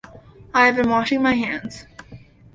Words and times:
I 0.51 0.65
have 0.65 0.77
been 0.77 0.89
washing 0.89 1.21
my 1.21 1.35
hands. 1.35 1.85